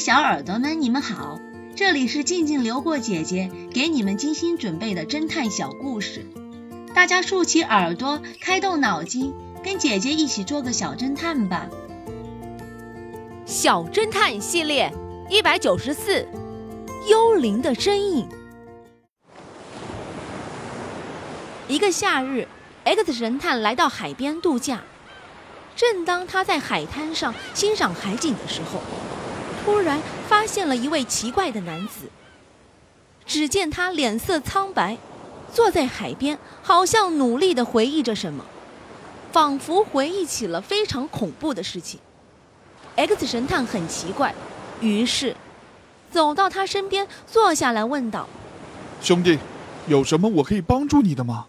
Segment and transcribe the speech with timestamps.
[0.00, 1.38] 小耳朵们，你们好，
[1.76, 6.26] 这里是静静流过姐姐给你们精心准备的侦探小故事，
[6.94, 11.68] 大家竖起耳朵，开动脑筋，跟姐姐一起做个小侦探吧。
[13.46, 14.92] 小侦探系列
[15.30, 16.26] 一百九十四，
[17.08, 18.28] 幽灵的身影。
[21.68, 22.48] 一个夏日
[22.84, 24.82] ，X 神探来到海边度假。
[25.76, 28.80] 正当他在海滩上欣赏海景的时候，
[29.64, 32.10] 突然发现了一位奇怪的男子。
[33.26, 34.98] 只见他脸色苍白，
[35.52, 38.44] 坐在海边，好像努力地回忆着什么，
[39.32, 41.98] 仿佛回忆起了非常恐怖的事情。
[42.96, 44.34] X 神探很奇怪，
[44.80, 45.34] 于是
[46.12, 48.28] 走到他身边坐下来问道
[49.00, 49.38] ：“兄弟，
[49.86, 51.46] 有什么我可以帮助你的吗？”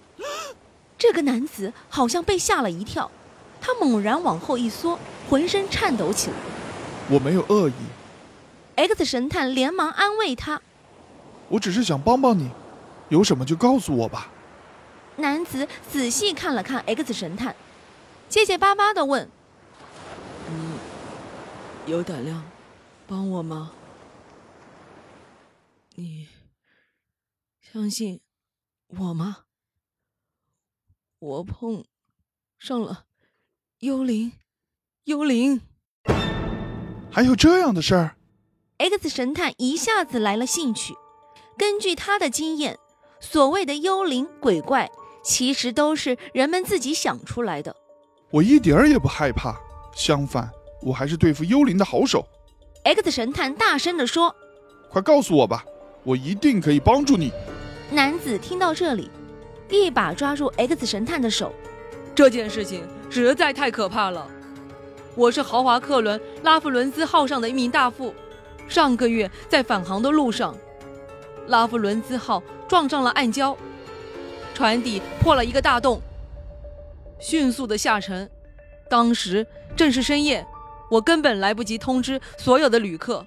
[0.98, 3.12] 这个男子好像被吓了一跳，
[3.60, 4.98] 他猛然往后一缩，
[5.30, 6.36] 浑身颤抖起来。
[7.10, 7.74] 我没有恶意。
[8.76, 10.62] X 神探连忙安慰他
[11.50, 12.52] ：“我只是想帮帮你，
[13.10, 14.32] 有什么就告诉我吧。”
[15.18, 17.56] 男子仔细看了看 X 神探，
[18.28, 19.30] 结结巴巴的问
[21.86, 22.44] ：“你有胆量
[23.08, 23.72] 帮我吗？
[25.96, 26.28] 你
[27.62, 28.20] 相信
[28.88, 29.38] 我吗？
[31.20, 31.86] 我碰
[32.60, 33.06] 上了
[33.80, 34.34] 幽灵，
[35.06, 35.62] 幽灵。”
[37.10, 38.18] 还有这样的事儿
[38.78, 40.94] ？X 神探一下子来了兴趣。
[41.58, 42.78] 根据他的经验，
[43.20, 44.90] 所谓的幽灵鬼怪，
[45.24, 47.74] 其实都是人们自己想出来的。
[48.32, 49.56] 我一点儿也不害怕，
[49.96, 50.50] 相反，
[50.82, 52.26] 我还是对付幽灵的好手。
[52.84, 54.36] X 神探大声地说
[54.92, 55.64] ：“快告诉我吧，
[56.04, 57.32] 我一定可以帮助你。”
[57.90, 59.10] 男子听到这里，
[59.70, 61.54] 一把抓住 X 神探的手。
[62.14, 64.28] 这件事情实在太可怕了。
[65.16, 68.14] 我是豪华客轮拉夫伦斯号上的一名大副，
[68.68, 70.56] 上个月在返航的路上，
[71.48, 73.56] 拉夫伦兹号撞上了暗礁，
[74.54, 76.02] 船底破了一个大洞，
[77.20, 78.30] 迅速的下沉。
[78.90, 79.46] 当时
[79.76, 80.46] 正是深夜，
[80.90, 83.26] 我根本来不及通知所有的旅客，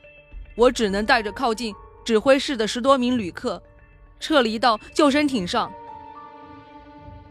[0.57, 1.75] 我只能带着靠近
[2.05, 3.63] 指挥室的十多名旅客，
[4.21, 5.73] 撤离到救生艇上。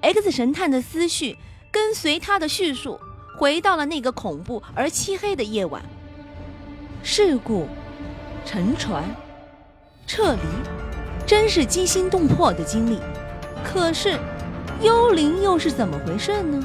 [0.02, 1.38] X 神探的思绪
[1.72, 3.00] 跟随他的叙述。
[3.38, 5.80] 回到了那个恐怖而漆黑的夜晚，
[7.04, 7.68] 事故、
[8.50, 9.04] 沉船、
[10.08, 10.40] 撤离，
[11.26, 12.98] 真是惊心动魄的经历。
[13.62, 14.18] 可是，
[14.80, 16.64] 幽灵又是怎么回事呢？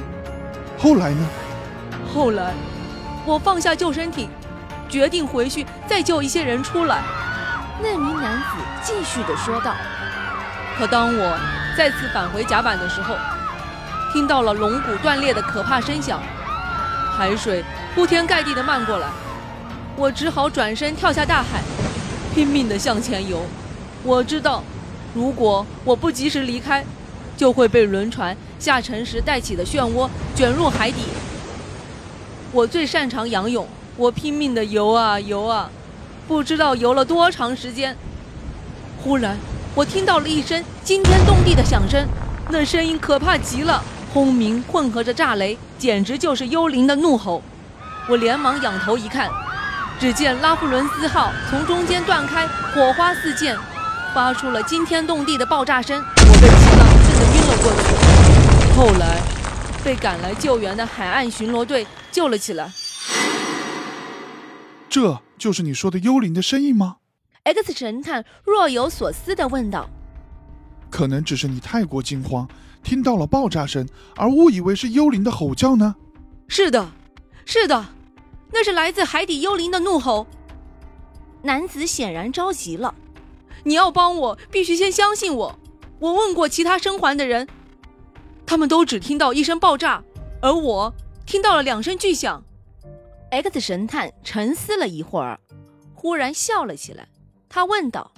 [0.79, 1.27] 后来呢？
[2.13, 2.53] 后来，
[3.25, 4.29] 我放下救生艇，
[4.87, 7.03] 决定回去再救一些人出来。
[7.81, 8.45] 那名男子
[8.81, 9.75] 继续的说道。
[10.77, 11.37] 可当我
[11.77, 13.13] 再次返回甲板的时候，
[14.13, 16.21] 听到了龙骨断裂的可怕声响。
[17.17, 17.61] 海水
[17.93, 19.07] 铺天盖地的漫过来，
[19.95, 21.61] 我只好转身跳下大海，
[22.33, 23.43] 拼命的向前游。
[24.03, 24.63] 我知道，
[25.13, 26.83] 如果我不及时离开，
[27.37, 31.03] 就会被轮船下沉时带起的漩涡卷入海底。
[32.51, 35.69] 我最擅长仰泳，我拼命的游啊游啊，
[36.27, 37.95] 不知道游了多长时间。
[39.03, 39.37] 忽然，
[39.75, 42.07] 我听到了一声惊天动地的响声，
[42.49, 43.83] 那声音可怕极了。
[44.11, 47.41] 轰鸣混合着炸雷，简直就是幽灵的怒吼。
[48.07, 49.27] 我连忙仰头一看，
[49.99, 53.57] 只见拉夫伦斯号从中间断开，火花四溅，
[54.13, 55.97] 发出了惊天动地的爆炸声。
[56.01, 58.75] 我被气到震得晕了过去。
[58.75, 59.21] 后来，
[59.83, 62.71] 被赶来救援的海岸巡逻队救了起来。
[64.89, 66.97] 这就是你说的幽灵的声音吗
[67.43, 69.89] ？X 神探若有所思地问道。
[70.89, 72.47] 可能只是你太过惊慌。
[72.83, 73.87] 听到了爆炸声，
[74.17, 75.95] 而误以为是幽灵的吼叫呢？
[76.49, 76.91] 是的，
[77.45, 77.85] 是的，
[78.53, 80.27] 那是来自海底幽灵的怒吼。
[81.41, 82.93] 男子显然着急了。
[83.63, 85.59] 你要帮我，必须先相信我。
[85.99, 87.47] 我问过其他生还的人，
[88.45, 90.03] 他们都只听到一声爆炸，
[90.41, 90.93] 而我
[91.25, 92.43] 听到了两声巨响。
[93.31, 95.39] X 神探沉思了一会儿，
[95.95, 97.07] 忽然笑了起来。
[97.49, 98.11] 他问道：“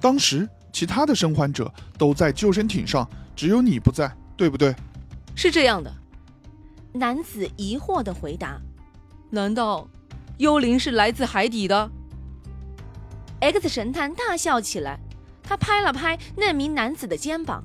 [0.00, 4.76] 当时其他的生还者都在救生艇上。”只有你不在，对不对？
[5.34, 5.90] 是这样的，
[6.92, 8.60] 男子疑惑的回答。
[9.34, 9.88] 难道
[10.36, 11.90] 幽灵是来自海底的
[13.40, 15.00] ？X 神探大笑起来，
[15.42, 17.64] 他拍了拍那名男子的肩膀：“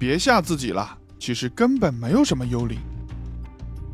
[0.00, 2.78] 别吓自己了，其实根本没有什么幽灵。”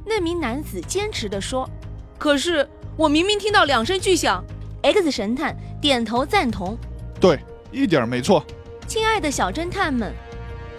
[0.06, 1.68] 那名男子坚持地说
[2.16, 4.44] ：“可是我明明听到两声巨响。
[4.80, 6.78] ”X 神探点头赞同
[7.20, 7.40] ：“对，
[7.72, 8.46] 一点没错。”
[8.86, 10.14] 亲爱的小侦探们。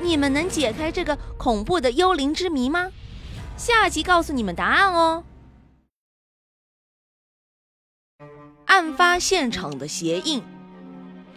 [0.01, 2.89] 你们能解开这个恐怖的幽灵之谜吗？
[3.57, 5.23] 下集告诉你们答案哦。
[8.71, 10.41] 案发现场的鞋印。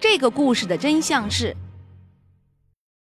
[0.01, 1.57] 这个故事的真相是：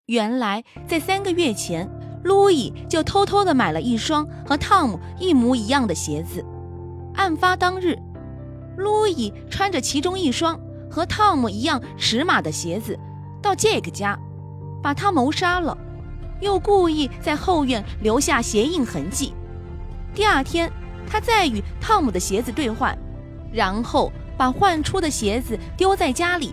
[0.07, 1.91] 原来在三个月前，
[2.23, 6.45] 路易就偷偷的买了一双和汤姆一模一样的鞋子。
[7.17, 7.97] 案发当日，
[8.77, 10.57] 路易穿着其中一双
[10.89, 12.97] 和汤姆一样尺码的鞋子
[13.43, 14.17] 到杰克家，
[14.81, 15.77] 把他谋杀了，
[16.41, 19.35] 又故意在后院留下鞋印痕迹。
[20.15, 20.71] 第二天，
[21.09, 22.97] 他再与汤姆的鞋子兑换，
[23.53, 26.53] 然后把换出的鞋子丢在家里。